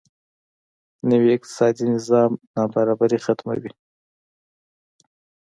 [1.09, 3.71] نوی اقتصادي نظام نابرابري ختموي.